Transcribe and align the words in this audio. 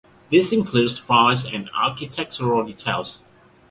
This 0.31 0.51
includes 0.51 0.95
spires 0.95 1.45
and 1.45 1.69
architectural 1.77 2.65
details. 2.65 3.23